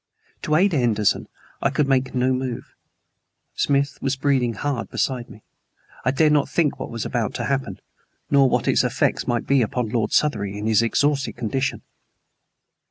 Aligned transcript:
To 0.41 0.55
aid 0.55 0.73
Henderson 0.73 1.27
I 1.61 1.69
could 1.69 1.87
make 1.87 2.15
no 2.15 2.33
move. 2.33 2.73
Smith 3.53 3.99
was 4.01 4.15
breathing 4.15 4.53
hard 4.55 4.89
beside 4.89 5.29
me. 5.29 5.43
I 6.03 6.09
dared 6.09 6.31
not 6.33 6.49
think 6.49 6.79
what 6.79 6.89
was 6.89 7.05
about 7.05 7.35
to 7.35 7.43
happen, 7.45 7.79
nor 8.31 8.49
what 8.49 8.67
its 8.67 8.83
effects 8.83 9.27
might 9.27 9.45
be 9.45 9.61
upon 9.61 9.89
Lord 9.89 10.11
Southery 10.11 10.57
in 10.57 10.65
his 10.65 10.81
exhausted 10.81 11.33
condition. 11.33 11.83